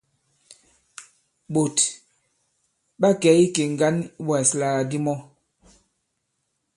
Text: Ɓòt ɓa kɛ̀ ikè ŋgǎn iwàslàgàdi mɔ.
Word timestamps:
Ɓòt 1.53 1.77
ɓa 2.99 3.09
kɛ̀ 3.21 3.35
ikè 3.43 3.63
ŋgǎn 3.73 3.95
iwàslàgàdi 4.21 4.97
mɔ. 5.05 5.13